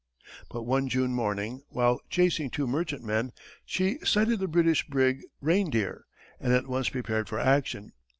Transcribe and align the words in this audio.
But 0.49 0.63
one 0.63 0.89
June 0.89 1.11
morning, 1.13 1.61
while 1.69 2.01
chasing 2.09 2.49
two 2.49 2.65
merchantmen, 2.65 3.33
she 3.63 3.99
sighted 4.03 4.39
the 4.39 4.47
British 4.47 4.87
brig 4.87 5.21
Reindeer, 5.41 6.05
and 6.39 6.51
at 6.53 6.65
once 6.65 6.89
prepared 6.89 7.29
for 7.29 7.39
action. 7.39 7.91